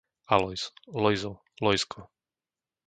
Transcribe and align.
Alojz, 0.37 0.63
Lojzo, 0.97 1.33
Lojzko 1.61 2.09